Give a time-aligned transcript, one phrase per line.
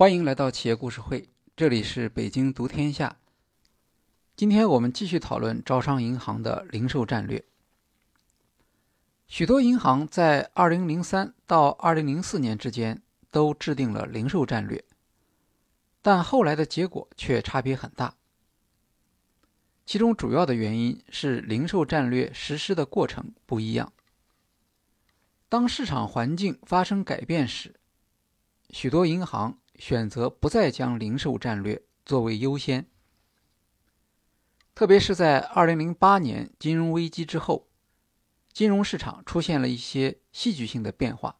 [0.00, 3.18] 欢迎来到企业故事会，这里是北京读天下。
[4.34, 7.44] 今天我们继续讨论招商银行的零售战略。
[9.26, 14.82] 许多银行在2003到2004年之间都制定了零售战略，
[16.00, 18.14] 但后来的结果却差别很大。
[19.84, 23.92] 其中主要的原因是零售战略实施的过程不一样。
[25.50, 27.74] 当市场环境发生改变时，
[28.70, 32.86] 许多银行选择不再将零售战略作为优先。
[34.74, 37.66] 特别是在2008年金融危机之后，
[38.52, 41.36] 金融市场出现了一些戏剧性的变化。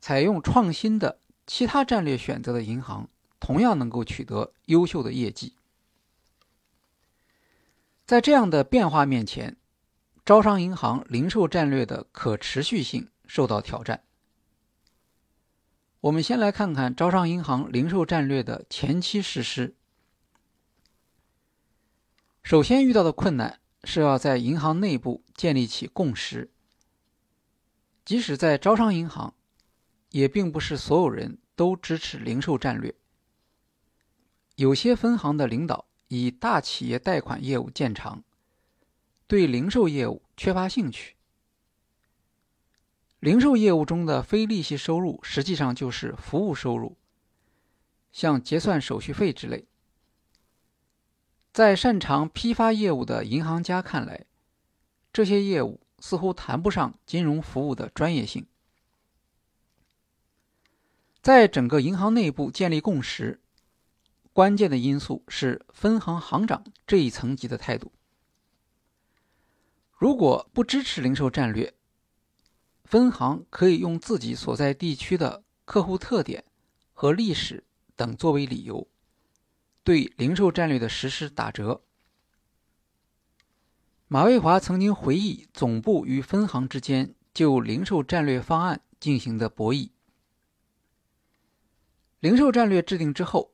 [0.00, 5.54] 采用创新的其他战略选择的银行，同样能够取得优秀的业绩。
[8.06, 9.56] 在这样的变化面前，
[10.24, 14.02] 招商银行零售战略的可持续性受到挑战。
[16.02, 19.74] 我们先来看看招商银行零售战略的前期实施。
[22.42, 26.50] 首先遇到的困难是要在银行内部建立起共识。
[28.02, 29.34] 即使在招商银行，
[30.08, 32.94] 也并不是所有人都支持零售战略。
[34.56, 38.24] 有些分行的领导以大企业贷款业务见长，
[39.26, 41.16] 对零售业务缺乏兴趣。
[43.20, 46.96] 零售业务中的非利息收入实际上就是服务收入，
[48.10, 49.66] 像结算手续费之类。
[51.52, 54.24] 在擅长批发业务的银行家看来，
[55.12, 58.46] 这些业务似乎谈不上金融服务的专业性。
[61.20, 63.38] 在整个银行内部建立共识，
[64.32, 67.92] 关键的因素是分行行长这一层级的态度。
[69.92, 71.74] 如果不支持零售战略，
[72.90, 76.44] 分行可以用自己所在地区的客户特点
[76.92, 77.62] 和历史
[77.94, 78.88] 等作为理由，
[79.84, 81.82] 对零售战略的实施打折。
[84.08, 89.90] 马卫华曾经回忆总部与分行之间就零售战略方案进行的博弈。
[92.18, 93.52] 零售战略制定之后，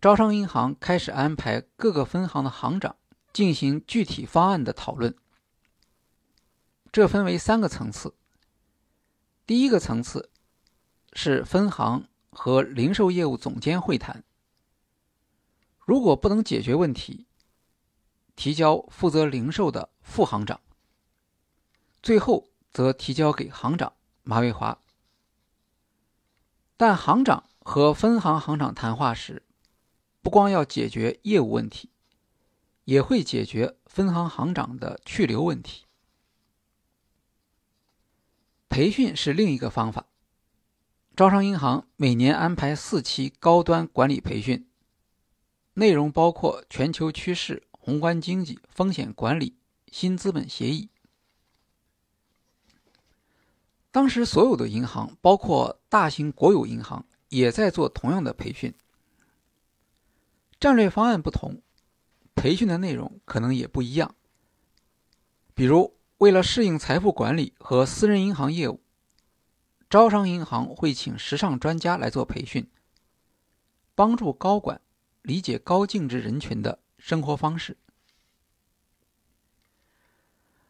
[0.00, 2.96] 招商银行开始安排各个分行的行长
[3.34, 5.14] 进行具体方案的讨论，
[6.90, 8.14] 这分为三个层次。
[9.44, 10.30] 第一个层次
[11.14, 14.22] 是分行和零售业务总监会谈，
[15.84, 17.26] 如果不能解决问题，
[18.36, 20.60] 提交负责零售的副行长，
[22.00, 23.92] 最后则提交给行长
[24.22, 24.78] 马卫华。
[26.76, 29.42] 但行长和分行行长谈话时，
[30.22, 31.90] 不光要解决业务问题，
[32.84, 35.84] 也会解决分行行长的去留问题。
[38.72, 40.06] 培训是另一个方法。
[41.14, 44.66] 招商银行每年安排四期高端管理培训，
[45.74, 49.58] 内容包括全球趋势、宏观经济、风险管理、
[49.90, 50.88] 新资本协议。
[53.90, 58.72] 当时所有的银行，包括大型国有银行，也在做同样的培训。
[60.58, 61.60] 战略方案不同，
[62.34, 64.14] 培训的内容可能也不一样。
[65.54, 65.94] 比如。
[66.22, 68.78] 为了适应财富管理和私人银行业务，
[69.90, 72.70] 招商银行会请时尚专家来做培训，
[73.96, 74.80] 帮助高管
[75.22, 77.76] 理解高净值人群的生活方式。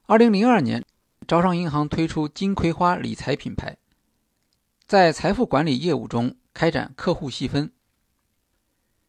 [0.07, 0.83] 二零零二年，
[1.29, 3.77] 招商银行推出金葵花理财品牌，
[4.87, 7.71] 在财富管理业务中开展客户细分，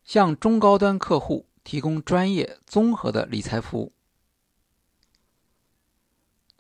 [0.04, 3.93] 向中高端客户提供专业综合的理财服务。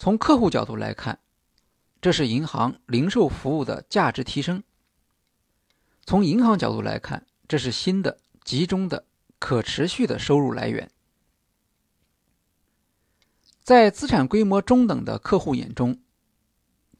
[0.04, 1.18] 从客户角度来看，
[2.02, 4.60] 这是银行零售服务的价值提升；
[6.06, 9.06] 从银行角度来看，这是新的、集中的、
[9.40, 10.92] 可持续的收入来源。
[13.62, 16.02] 在资产规模中等的客户眼中，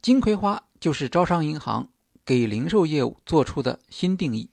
[0.02, 1.92] 金葵花就是招商银行
[2.24, 4.50] 给零售业务做出的新定义。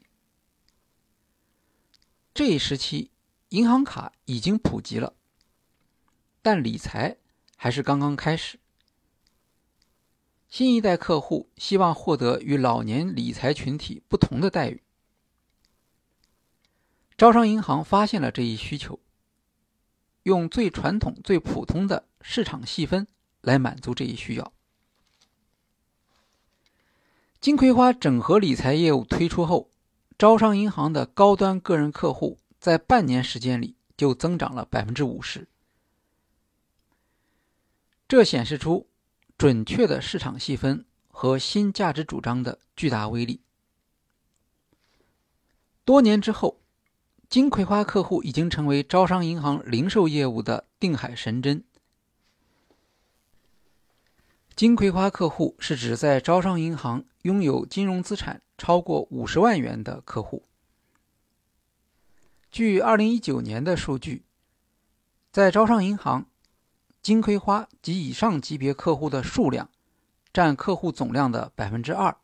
[2.34, 3.12] 这一时期，
[3.50, 5.14] 银行卡已经普及了，
[6.42, 7.19] 但理财。
[7.62, 8.58] 还是刚刚开始。
[10.48, 14.82] 新一代客户希望获得与老年理财群体不同的待遇。
[17.18, 18.98] 招商银行发现了这一需求，
[20.22, 23.06] 用最传统、最普通的市场细分
[23.42, 24.52] 来满足这一需要。
[27.42, 29.68] 金葵花整合理财业务推出后，
[30.16, 35.46] 招商银行的高端个人客户在半年时间里就增长了百分之五十。
[38.10, 38.88] 这显示出
[39.38, 43.40] 准确的市场细分和新价值主张的巨大威力。
[45.84, 46.60] 多年之后，
[47.28, 51.62] 金葵花客户已经成为招商银行零售业务的定海神针。
[54.56, 60.44] 金葵花客户是指在招商银行拥有金融资产超过五十万元的客户。
[62.50, 64.24] 据二零一九年的数据，
[65.30, 66.26] 在招商银行，
[67.02, 69.70] 金葵花及以上级别客户的数量
[70.32, 72.16] 占客户总量的百分之二，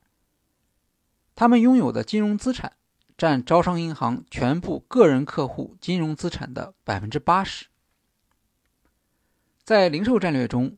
[1.34, 2.76] 他们拥有的金融资产
[3.16, 7.66] 占招商银行全部个人客户金融资产的百分之八十。
[9.64, 10.76] 在零售战略中，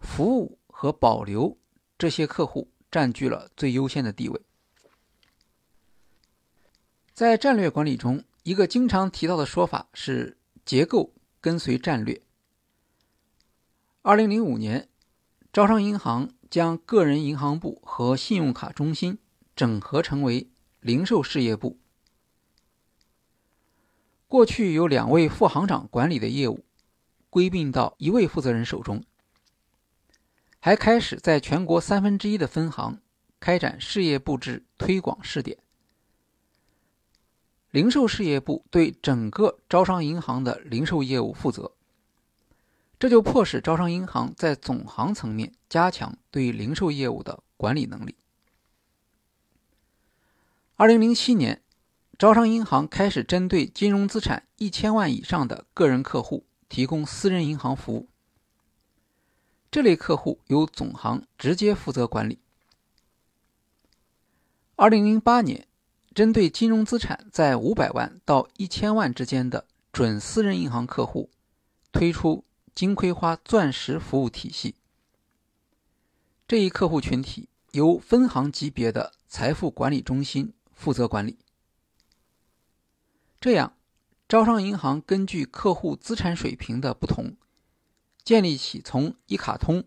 [0.00, 1.56] 服务和保留
[1.96, 4.40] 这些客户占据了最优先的地位。
[7.12, 10.36] 在战略管理中，一个经常提到的说法是
[10.66, 12.20] “结构跟随战略”。
[14.06, 14.90] 二零零五年，
[15.50, 19.16] 招商银行将个人银行部和信用卡中心
[19.56, 21.78] 整合成为零售事业部。
[24.28, 26.66] 过去由两位副行长管理的业务，
[27.30, 29.02] 归并到一位负责人手中，
[30.60, 33.00] 还开始在全国三分之一的分行
[33.40, 35.56] 开展事业部制推广试点。
[37.70, 41.72] 零售事业部对整个招商银行的零售业务负责，
[43.04, 48.16] 这就迫使招商银行在总行层面加强对零售业务的管理能力。
[50.76, 51.60] 二零零七年，
[52.18, 58.08] 招商银行开始针对金融资产一千万以上的个人客户提供私人银行服务，
[59.70, 62.38] 这类客户由总行直接负责管理。
[64.76, 65.66] 二零零八年。
[66.14, 71.28] 针对金融资产在五百万到一千万之间的准私人银行客户，
[71.92, 74.74] 推出金葵花钻石服务体系。
[76.48, 81.38] 这一客户群体由分行级别的财富管理中心负责管理。
[83.40, 83.76] 这样，
[84.28, 87.36] 招商银行根据客户资产水平的不同，
[88.24, 89.84] 建立起从一卡通、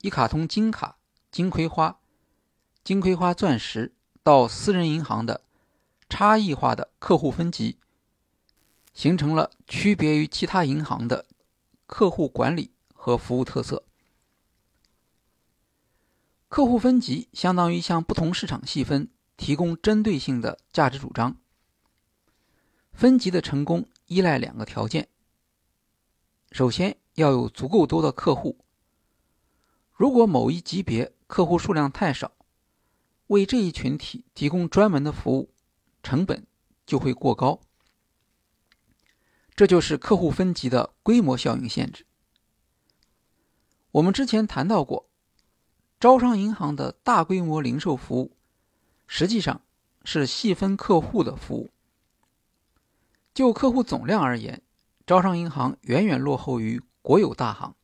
[0.00, 0.96] 一卡通金卡、
[1.30, 2.00] 金葵花、
[2.82, 3.94] 金葵花钻石。
[4.24, 5.42] 到私人银行的
[6.08, 7.80] 差异化的客户分级，
[8.94, 11.26] 形成了区别于其他银行的
[11.92, 13.84] 客户管理和服务特色。
[16.48, 21.36] 客户分级相当于向不同市场细分提供针对性的价值主张。
[22.94, 25.10] 分级的成功依赖两个条件：
[26.50, 28.64] 首先要有足够多的客户，
[29.92, 32.32] 如果某一级别客户数量太少。
[33.26, 35.52] 为这一群体提供专门的服务，
[36.02, 36.46] 成本
[36.86, 37.60] 就会过高。
[39.54, 42.06] 这就是客户分级的规模效应限制。
[43.90, 45.08] 我们之前谈到过，
[46.00, 48.36] 招商银行的大规模零售服务，
[49.06, 49.60] 实际上
[50.04, 51.70] 是细分客户的服务。
[53.34, 54.62] 就客户总量而言，
[55.06, 57.74] 招商银行远远落后于国有大行。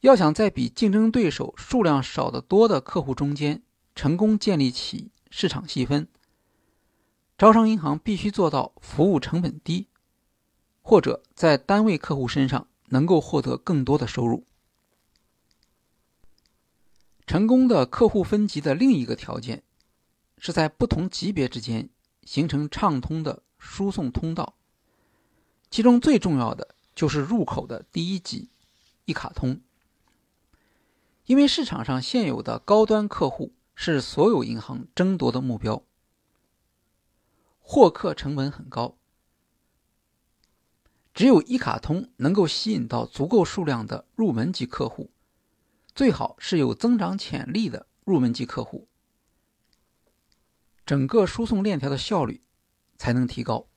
[0.00, 3.62] 要想在比竞争对手数量少得多的客户中间，
[3.94, 6.06] 成功建立起市场细分，
[7.36, 9.88] 招商银行必须做到服务成本低，
[10.84, 14.44] 或者在单位客户身上能够获得更多的收入。
[17.26, 19.64] 成功的客户分级的另一个条件，
[20.38, 21.88] 是在不同级别之间
[22.22, 24.54] 形成畅通的输送通道，
[25.70, 28.50] 其中最重要的就是入口的第一级
[29.06, 29.60] 一卡通，
[31.24, 33.52] 因为市场上现有的高端客户。
[33.76, 35.82] 是所有银行争夺的目标，
[37.60, 38.96] 获客成本很高。
[41.14, 45.10] 只有一卡通能够吸引到足够数量的入门级客户，
[45.94, 48.88] 最好是有增长潜力的入门级客户，
[50.84, 52.42] 整个输送链条的效率
[52.98, 53.68] 才能提高。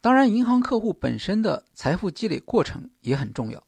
[0.00, 3.66] 当然，银行客户本身的财富积累过程也很重要。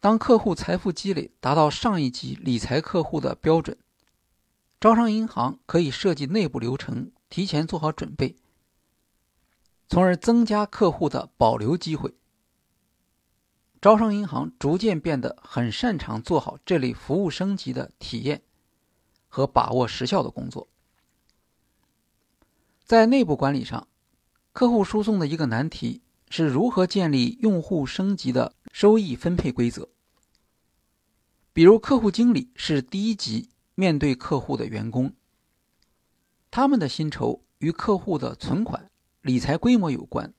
[0.00, 3.78] 当客户财富积累达到上一级理财客户的标准，
[4.80, 8.36] 招商银行可以设计内部流程，提前做好准备，
[9.88, 12.14] 从而增加客户的保留机会。
[13.80, 18.42] 招商银行逐渐变得很擅长做好这类服务升级的体验
[19.28, 20.68] 和把握时效的工作。
[22.84, 23.86] 在内部管理上，
[24.52, 29.88] 客户输送的一个难题是如何建立用户升级的收益分配规则。
[31.52, 35.14] 比如，客户经理是第一级面对客户的员工，
[36.50, 38.90] 他们的薪酬与客户的存款、
[39.24, 40.34] 理财规模有关。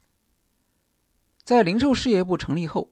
[1.44, 2.92] 在零售事业部成立后，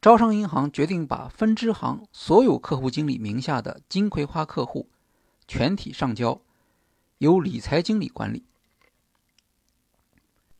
[0.00, 4.88] 招商银行决定把分支行所有客户经理名下的金葵花客户
[5.46, 6.40] 全体上交，
[7.18, 8.46] 由理财经理管理，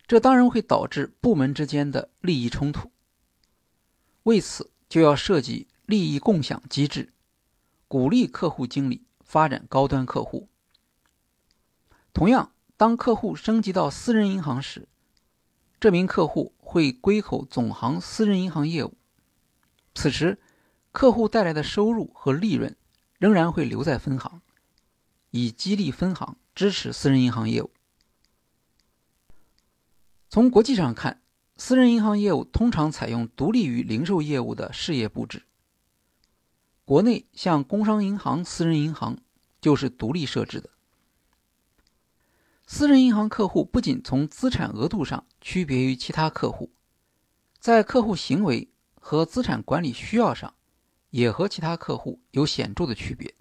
[0.06, 2.90] 这当然会导致部门之间的利益冲突。
[4.24, 7.14] 为此，就要设计利益共享机制，
[7.88, 10.50] 鼓励客户经理发展高端客户。
[12.12, 14.88] 同样，当客户升级到私人银行时，
[15.78, 18.96] 这名客户会归口总行私人银行业务，
[19.94, 20.40] 此时
[20.90, 22.76] 客户带来的收入和利润
[23.18, 24.42] 仍然会留在分行，
[25.30, 27.70] 以激励分行支持私人银行业务。
[30.28, 31.22] 从国际上看，
[31.56, 35.44] 私人银行业务通常采用独立于零售业务的事业布置。
[36.84, 39.18] 国内像工商银行、私人银行
[39.60, 40.70] 就是独立设置的。
[42.66, 46.72] 私人银行客户不仅从资产额度上区别于其他客户，
[47.58, 50.54] 在客户行为和资产管理需要上，
[51.10, 53.34] 也和其他客户有显著的区别。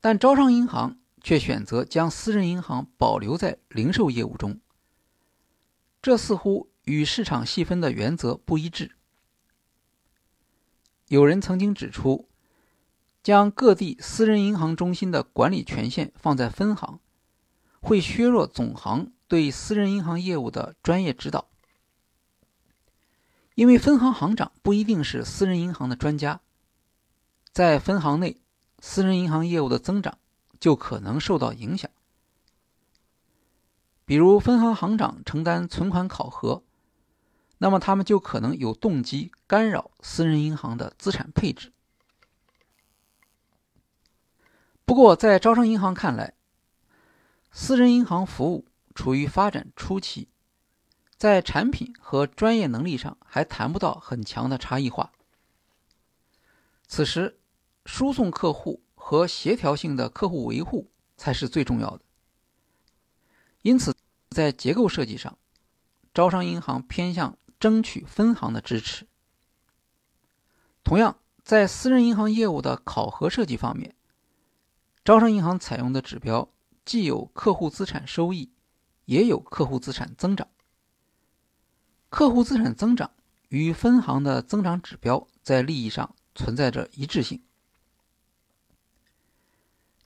[0.00, 4.60] 但招商银行却选择将私人银行保留在零售业务中，
[6.02, 8.96] 这似乎与市场细分的原则不一致。
[11.06, 12.28] 有人曾经指出。
[13.26, 17.00] 将各地私人银行中心的管理权限放在分行，
[17.80, 21.48] 会削弱总行对私人银行业务的专业指导。
[23.56, 26.40] 因为分行行长不一定是私人银行的专家，
[27.50, 28.40] 在分行内，
[28.78, 30.18] 私人银行业务的增长
[30.60, 31.90] 就可能受到影响。
[34.04, 36.62] 比如，分行行长承担存款考核，
[37.58, 41.72] 那么他们就可能有动机干扰私人银行的资产配置。
[44.86, 46.34] 不过，在招商银行看来，
[47.50, 50.28] 私人银行服务处于发展初期，
[51.16, 55.10] 在产品和专业能力上还谈不到很强的差异化。
[56.86, 57.36] 此时，
[57.84, 62.04] 输送客户和协调性的客户维护才是最重要的。
[63.62, 63.92] 因此，
[64.30, 65.36] 在结构设计上，
[66.14, 69.08] 招商银行偏向争取分行的支持。
[70.84, 73.95] 同样，在私人银行业务的考核设计方面。
[75.06, 76.48] 招商银行采用的指标
[76.84, 78.50] 既有客户资产收益，
[79.04, 80.48] 也有客户资产增长。
[82.08, 83.12] 客户资产增长
[83.48, 87.40] 与分行的增长指标在利益上存在着一致性。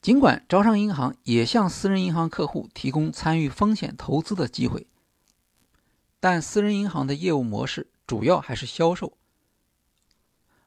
[0.03, 4.87] 尽管招商银行也向私人银行客户提供参与风险投资的机会，
[6.21, 9.17] 但私人银行的业务模式主要还是销售，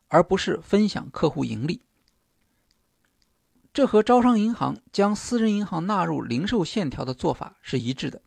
[0.07, 1.83] 而不是分享客户盈利。
[3.73, 8.21] 这和招商银行将私人银行纳入零售线条的做法是一致的。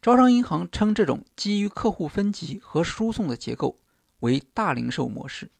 [0.00, 3.80] 招商银行称这种基于客户分级和输送的结构
[4.20, 5.50] 为大零售模式。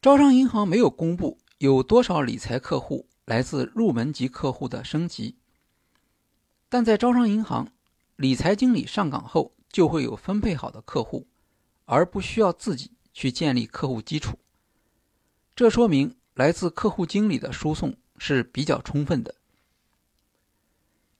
[0.00, 5.36] 招商银行没有公布有多少理财客户来自入门级客户的升级，
[6.70, 7.70] 但在招商银行，
[8.16, 11.26] 理财经理上岗后就会有分配好的客户，
[11.84, 14.38] 而不需要自己去建立客户基础。
[15.54, 19.34] 这说明来自客户经理的输送是比较充分的。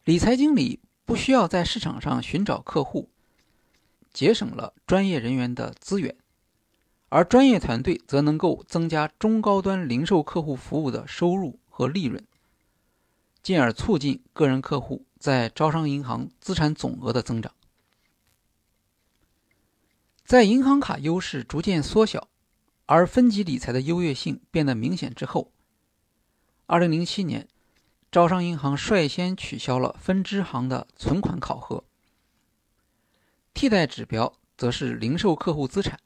[0.04, 3.10] 理财经理不需要在市场上寻找客户，
[4.12, 6.16] 节省了专业人员的资源，
[7.10, 12.24] 而专业团队则能够增加中高端零售客户服务的收入和利润，
[13.42, 17.52] 进而促进个人客户在招商银行资产总额的增长。
[20.24, 22.28] 在银行卡优势逐渐缩小。
[22.94, 25.50] 而分级理财的优越性变得明显之后，
[26.66, 27.48] 二零零七年，
[28.10, 31.84] 招商银行率先取消了分支行的存款考核，
[33.54, 36.00] 替代指标则是零售客户资产。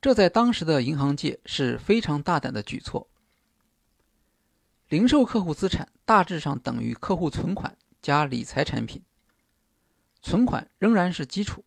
[0.00, 3.06] 这在当时的银行界是非常大胆的举措。
[4.88, 9.02] 零售客户资产大致上等于客户存款加理财产品，
[10.22, 11.66] 存款仍然是基础，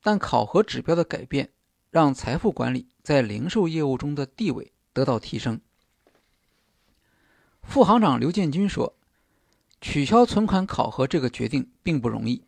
[0.00, 1.50] 但考核指标的改变。
[1.94, 5.60] 让财富管理在零售业务中的地位得到提升。
[7.62, 8.96] 副行长刘建军说
[9.80, 12.42] ：“取消存款考核这个决定并不容易，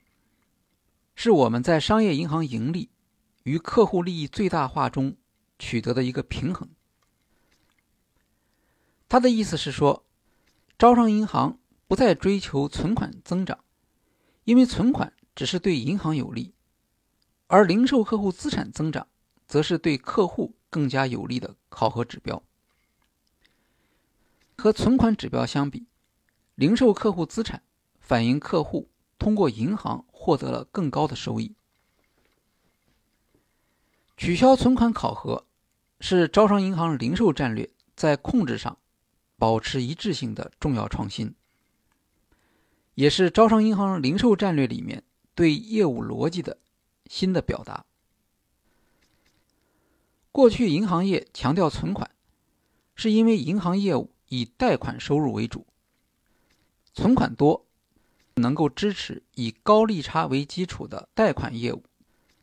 [1.15, 2.91] 是我们在商业银行盈利
[3.45, 5.17] 与客户利益最大化中
[5.61, 6.69] 取得的一个平衡。”
[9.09, 10.05] 他的意思是说，
[10.77, 13.61] 招商银行不再追求存款增长，
[14.43, 16.53] 因为存款只是对银行有利，
[17.47, 19.07] 而零售客户资产增长。
[19.47, 22.43] 则是对客户更加有利的考核指标。
[24.57, 25.87] 和存款指标相比，
[26.55, 27.63] 零售客户资产
[28.01, 28.89] 反映客户
[29.19, 31.55] 通过银行获得了更高的收益。
[34.17, 35.45] 取消存款考核，
[36.01, 38.79] 是招商银行零售战略在控制上
[39.37, 41.35] 保持一致性的重要创新，
[42.95, 46.57] 也是招商银行零售战略里面对业务逻辑的
[47.05, 47.85] 新的表达。
[50.37, 52.11] 过去银行业强调存款，
[52.95, 55.67] 是因为银行业务以贷款收入为主，
[56.93, 57.65] 存款多。
[58.35, 61.83] 能够支持以高利差为基础的贷款业务，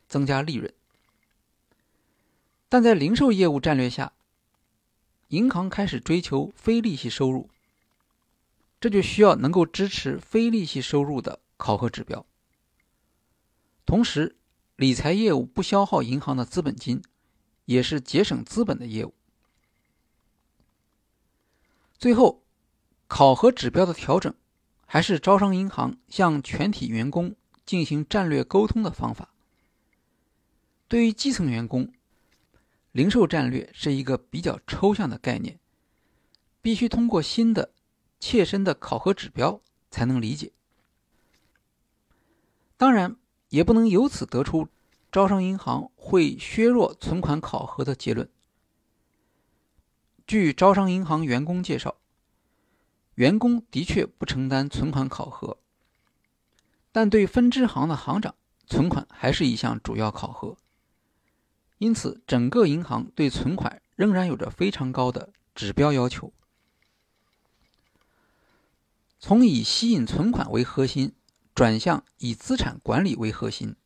[0.08, 0.74] 增加利润。
[2.68, 4.12] 但在零售业务战略下，
[5.28, 7.48] 银行开始追求非利息收入，
[8.80, 12.26] 这就需要能够支持非利息收入的考核指标。
[13.86, 14.34] 同时，
[14.74, 17.00] 理财业务不消耗银行的资本金，
[17.64, 19.14] 也是节省资本的业务。
[21.98, 22.42] 最后，
[23.06, 24.34] 考核指标的调整。
[24.86, 27.34] 还是招商银行向全体员工
[27.66, 29.30] 进行战略沟通的方法。
[30.86, 31.92] 对于基层员工，
[32.92, 35.58] 零售战略是一个比较抽象的概念，
[36.62, 37.72] 必须通过新的、
[38.20, 40.52] 切身的考核指标才能理解。
[42.76, 43.16] 当然，
[43.48, 44.68] 也不能由此得出
[45.14, 48.28] 招商银行会削弱存款考核的结论。
[50.26, 51.98] 据招商银行员工介绍。
[53.14, 55.58] 员工的确不承担存款考核，
[56.90, 58.34] 但对分支行的行长，
[58.66, 60.56] 存款还是一项主要考核。
[61.78, 66.32] 因此，整个银行对存款仍然有着非常高的指标要求。
[69.20, 71.14] 从以吸引存款为核心，
[71.54, 73.76] 转向以资产管理为核心。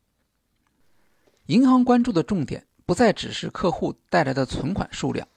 [1.49, 5.27] 银行关注的重点不再只是客户带来的存款数量。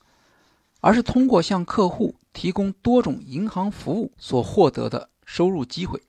[0.81, 6.02] 而是通过向客户提供多种银行服务所获得的收入机会，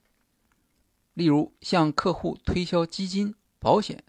[1.14, 4.02] 例如向客户推销基金、保险，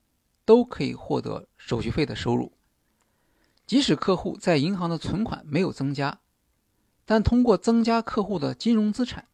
[0.43, 2.51] 都可以获得手续费的收入。
[3.67, 6.19] 即使客户在银行的存款没有增加，
[7.05, 9.27] 但通过增加客户的金融资产，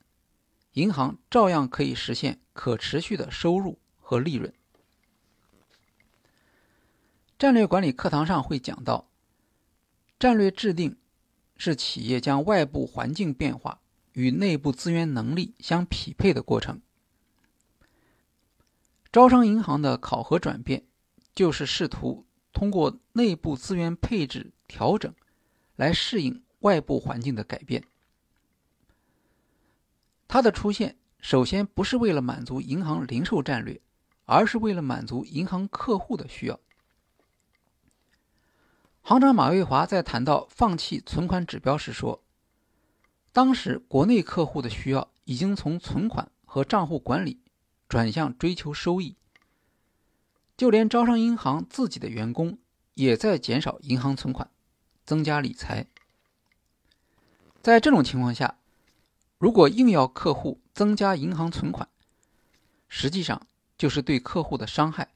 [0.73, 4.53] 银行照样可以实现可持续的收入和利润。
[7.41, 9.09] 战略管理课堂上会讲到，
[10.19, 10.95] 战略制定。
[11.57, 13.81] 是企业将外部环境变化
[14.13, 16.81] 与内部资源能力相匹配的过程。
[19.11, 20.83] 招商银行的考核转变，
[21.33, 25.11] 就是试图通过内部资源配置调整，
[25.75, 27.83] 来适应外部环境的改变。
[30.27, 33.81] 它的出现，首先不是为了满足银行零售战略，
[34.25, 36.59] 而是为了满足银行客户的需要。
[39.03, 42.23] 行长马蔚华在谈到放弃存款指标时说
[43.33, 47.41] ：“当时国内客户的需要已经从存款和账户管理
[47.89, 49.17] 转向追求收益，
[50.55, 52.59] 就连招商银行自己的员工
[52.93, 54.49] 也在减少银行存款，
[55.03, 55.87] 增加理财。
[57.61, 58.59] 在这种情况下，
[59.39, 61.89] 如果硬要客户增加银行存款，
[62.87, 63.45] 实际上
[63.77, 65.09] 就是对客户的伤害，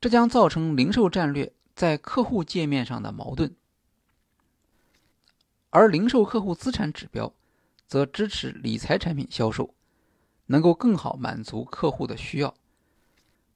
[0.00, 3.54] 这将造成零售战略。”在客户界面上的矛盾，
[5.70, 7.32] 而零售客户资产指标
[7.86, 9.72] 则支持理财产品销售，
[10.46, 12.52] 能够更好满足客户的需要，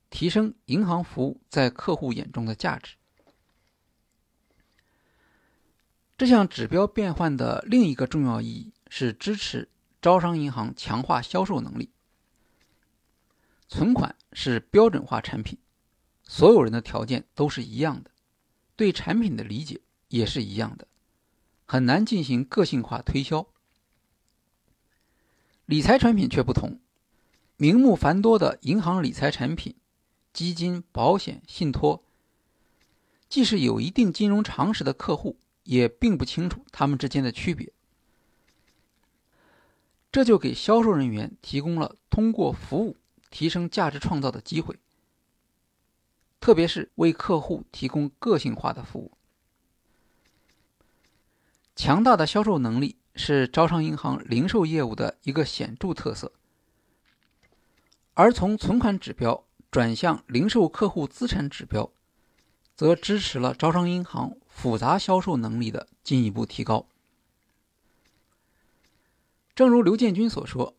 [0.09, 2.95] 提升银行服务在客户眼中的价值。
[6.17, 9.69] 这项指标变换的另一个重要意义是支持
[10.01, 11.91] 招商银行强化销售能力。
[13.67, 15.59] 存款是标准化产品，
[16.23, 18.12] 所有人的条件都是一样的。
[18.83, 20.88] 对产品的理解也是一样的，
[21.66, 23.47] 很难进行个性化推销。
[25.66, 26.81] 理财产品却不同，
[27.57, 29.77] 名目繁多的银行理财产品、
[30.33, 32.03] 基金、保险、信托，
[33.29, 37.73] 即使有一定金融常识的客户，也并不清楚他们之间的区别。
[40.11, 42.97] 这就给销售人员提供了通过服务
[43.31, 44.77] 提升价值创造的机会。
[46.42, 49.12] 特别是为客户提供个性化的服务，
[51.76, 56.33] 强大的销售能力是招商银行零售业务的一个显著特色。
[58.14, 61.88] 而从存款指标转向零售客户资产指标，
[62.74, 66.88] 则支持了招商银行复杂销售能力的进一步提高。
[69.55, 70.74] 正如刘建军所说，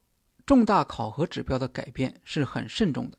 [0.46, 3.18] 重大考核指标的改变是很慎重的。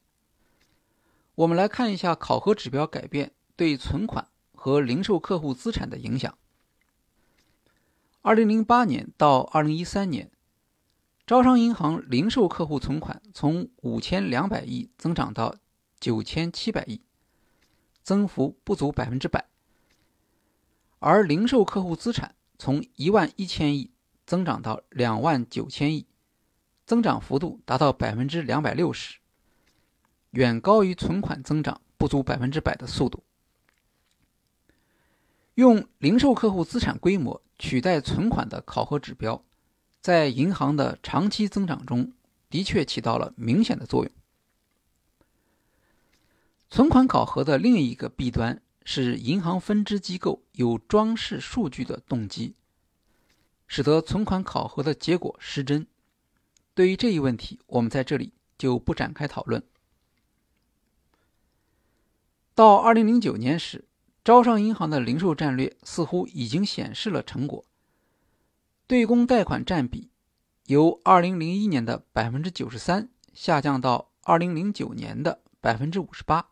[1.37, 6.38] 我们来看一下考核指标改变对存款和零售客户资产的影响。
[8.23, 10.31] 二零零八年到二零一三年，
[11.27, 15.57] 招商银行零售客户存款从五千两百亿增长到
[15.99, 17.03] 九千七百亿，
[18.03, 19.49] 增幅不足百分之百。
[21.01, 23.90] 而零售客户资产从一万一千亿
[24.25, 26.07] 增长到两万九千亿，
[26.87, 29.18] 增长幅度达到百分之两百六十，
[30.35, 33.23] 远高于存款增长不足百分之百的速度。
[35.55, 39.40] 用零售客户资产规模取代存款的考核指标，
[40.01, 42.12] 在银行的长期增长中
[42.51, 44.12] 的确起到了明显的作用。
[46.68, 52.57] 存款考核的另一个弊端是，银行分支机构有装饰数据的动机，
[53.68, 55.87] 使得存款考核的结果失真。
[56.75, 59.62] 对于这一问题，我们在这里就不展开讨论。
[62.55, 63.85] 到二零零九年时。
[64.25, 67.62] 招商银行的零售战略似乎已经显示了成果，
[68.87, 70.09] 对公贷款占比
[70.64, 76.45] 由2001年的93%下降到2009年的58%，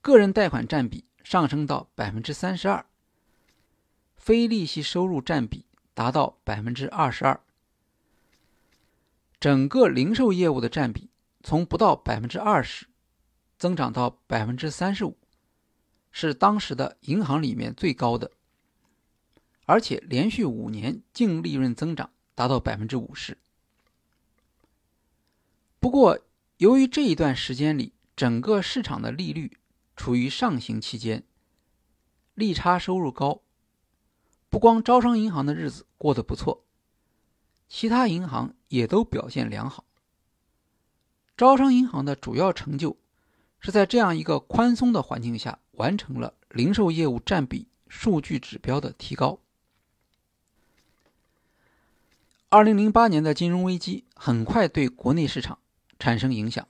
[0.00, 2.84] 个人贷款占比上升到32%，
[4.16, 7.40] 非利息收入占比达到22%，
[9.38, 11.10] 整个零售业务的占比
[11.42, 12.86] 从不到20%
[13.58, 15.14] 增长到35%。
[16.18, 18.30] 是当时的银行里面最高的，
[19.66, 23.36] 而且连续五年净利润增长达到百分之五十。
[25.78, 26.18] 不过，
[26.56, 29.58] 由于这一段时间里整个市场的利率
[29.94, 31.22] 处于上行期间，
[32.32, 33.42] 利差收入高，
[34.48, 36.64] 不光招商银行的日子过得不错，
[37.68, 39.84] 其他银行也都表现良好。
[41.36, 42.96] 招商银行的主要成就
[43.60, 45.58] 是在这样一个宽松的环境下。
[45.76, 49.38] 完成了零售业务占比数据指标的提高。
[52.48, 55.58] 二零零八年的金融危机很快对国内市场
[55.98, 56.66] 产生影响。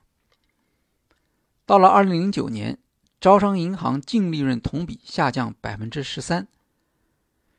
[1.64, 2.78] 到了二零零九年，
[3.20, 6.48] 招商银行净利润同比下降百分之十三，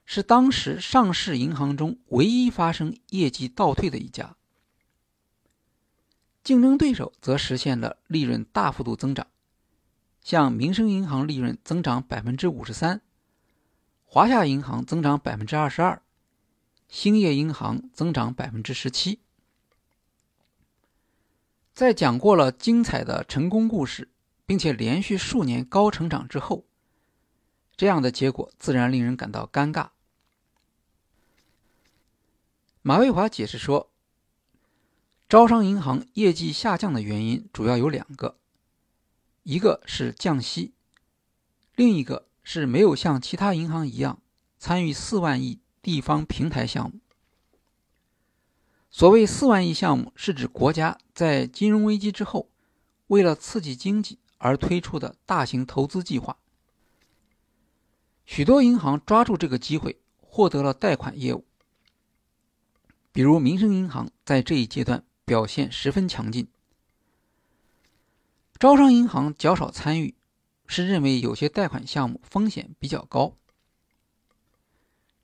[0.06, 4.36] 是当时上市银行中唯一发生业绩倒退的一家。
[6.48, 9.28] 竞争对手则实现了利润大幅度增长。
[10.22, 13.02] 像民生银行利润增长百分之五十三，
[14.06, 16.02] 华夏银行增长百分之二十二，
[16.88, 19.20] 兴业银行增长百分之十七。
[21.74, 24.10] 在讲过了精彩的成功故事，
[24.46, 26.64] 并且连续数年高成长之后，
[27.76, 29.90] 这样的结果自然令人感到尴尬。
[32.82, 33.92] 马卫华解释说，
[35.30, 38.38] 招商银行业绩下降的原因主要有两个。
[39.44, 40.72] 一个是降息，
[41.76, 44.22] 另一个是没有像其他银行一样
[44.58, 47.00] 参与四万亿地方平台项目。
[48.90, 52.48] 所谓四万亿项目，是指国家在金融危机之后，
[53.08, 56.38] 为了刺激经济而推出的大型投资计划。
[58.26, 61.44] 许多银行抓住这个机会，获得了贷款业务。
[63.12, 66.48] 比如民生银行在这一阶段表现十分强劲。
[68.58, 70.16] 招商银行较少参与，
[70.68, 73.36] 是认为有些贷款项目风险比较高，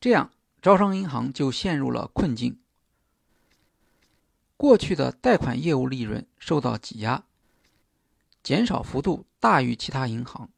[0.02, 2.60] 这样招商银行就陷入了困境。
[4.58, 7.24] 过去的贷款业务利润受到挤压，
[8.44, 10.50] 减少幅度大于其他银行。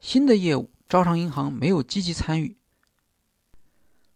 [0.00, 2.56] 新的业务招商银行没有积极参与，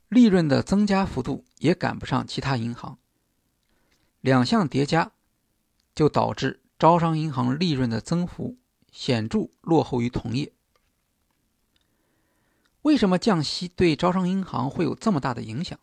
[0.09, 2.99] 利润的增加幅度也赶不上其他银行。
[4.21, 5.13] 两项叠加，
[5.95, 6.63] 就导致。
[6.79, 8.57] 招商银行利润的增幅
[8.93, 10.53] 显著落后于同业。
[12.83, 15.77] 为什么降息对招商银行会有这么大的影响？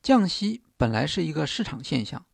[0.00, 2.24] 降息本来是一个市场现象，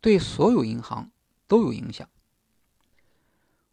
[0.00, 1.10] 对所有银行
[1.46, 2.08] 都有影响。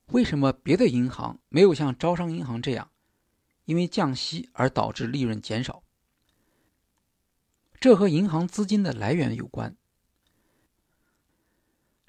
[0.07, 2.91] 为什么别的银行没有像招商银行这样，
[3.63, 5.83] 因为降息而导致利润减少？
[7.79, 9.77] 这和银行资金的来源有关。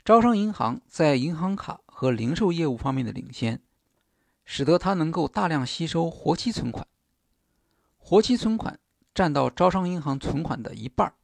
[0.05, 3.63] 招商银行在银行卡和零售业务方面的领先，
[4.45, 6.87] 使得它能够大量吸收活期存款。
[7.97, 8.79] 活期存款
[9.15, 11.15] 占到招商银行存款的一半，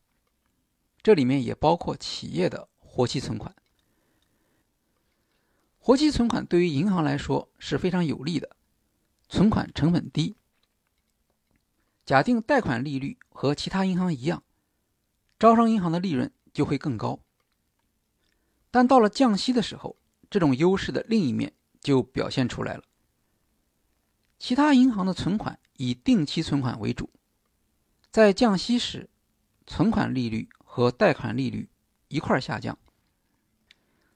[1.03, 3.55] 这里面也包括企业的活期存款。
[5.79, 8.57] 活期存款对于银行来说是非常有利的，
[9.29, 10.37] 存款成本低。
[12.07, 14.43] 假定贷款利率和其他银行一样，
[15.39, 17.21] 招商银行的利润就会更高。
[18.71, 19.97] 但到了降息的时候，
[20.31, 22.85] 这种优势的另一面就表现出来了。
[24.39, 27.11] 其他银行的存款以定期存款为主，
[28.11, 29.11] 在降息时，
[29.67, 31.69] 存款利率和贷款利率
[32.09, 32.79] 一块下降，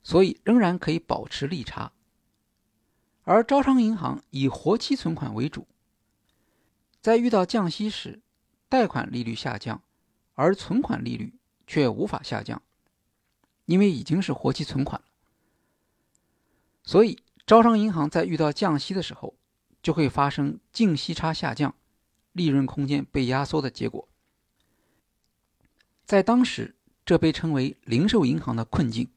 [0.02, 1.92] 所以仍然可以保持利差。
[3.24, 5.66] 而招商银行以活期存款为主，
[7.00, 8.20] 在遇到降息时，
[8.68, 9.82] 贷款利率下降，
[10.34, 11.34] 而存款利率
[11.66, 12.62] 却无法下降，
[13.66, 15.06] 因为已经是活期存款了。
[16.82, 19.34] 所以，招商银行在遇到降息的时候，
[19.82, 21.74] 就会发生净息差下降、
[22.32, 24.08] 利润空间被压缩的结果。
[26.04, 29.08] 在当时，这被称为零售银行的困境。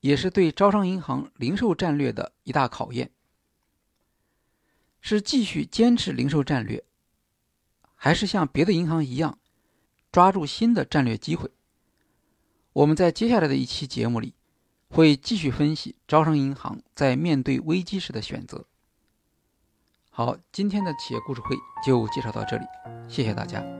[0.00, 3.10] 也是对招商银行零售战略的一大考验，
[5.00, 6.84] 是继续坚持零售战略，
[7.96, 9.40] 还是像别的银行一样
[10.12, 11.50] 抓住新的战略机会？
[12.78, 14.34] 我们在接下来的一期节目里
[14.88, 18.66] 会继续分析招商银行在面对危机时的选择。
[20.10, 22.64] 好，今天的企业故事会就介绍到这里，
[23.08, 23.77] 谢谢大家。